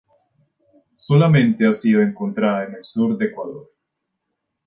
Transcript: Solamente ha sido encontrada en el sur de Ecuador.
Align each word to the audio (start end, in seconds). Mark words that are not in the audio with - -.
Solamente 0.95 1.67
ha 1.67 1.71
sido 1.73 2.01
encontrada 2.01 2.65
en 2.65 2.73
el 2.73 2.83
sur 2.83 3.15
de 3.15 3.25
Ecuador. 3.25 3.69